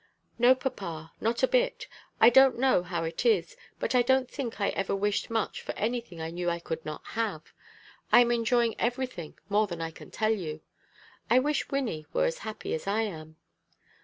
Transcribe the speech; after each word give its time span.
"No, 0.39 0.55
papa; 0.55 1.13
not 1.21 1.43
a 1.43 1.47
bit. 1.47 1.87
I 2.19 2.31
don't 2.31 2.57
know 2.57 2.81
how 2.81 3.03
it 3.03 3.23
is, 3.23 3.55
but 3.77 3.93
I 3.93 4.01
don't 4.01 4.27
think 4.31 4.59
I 4.59 4.69
ever 4.69 4.95
wished 4.95 5.29
much 5.29 5.61
for 5.61 5.73
anything 5.73 6.19
I 6.19 6.31
knew 6.31 6.49
I 6.49 6.57
could 6.57 6.83
not 6.83 7.05
have. 7.09 7.53
I 8.11 8.21
am 8.21 8.31
enjoying 8.31 8.73
everything 8.79 9.37
more 9.47 9.67
than 9.67 9.79
I 9.79 9.91
can 9.91 10.09
tell 10.09 10.33
you. 10.33 10.61
I 11.29 11.37
wish 11.37 11.69
Wynnie 11.69 12.07
were 12.13 12.25
as 12.25 12.39
happy 12.39 12.73
as 12.73 12.87
I 12.87 13.01
am." 13.01 13.35